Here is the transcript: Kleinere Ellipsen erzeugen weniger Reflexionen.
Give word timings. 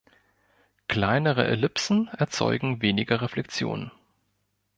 Kleinere 0.87 1.45
Ellipsen 1.45 2.07
erzeugen 2.07 2.81
weniger 2.81 3.21
Reflexionen. 3.21 3.91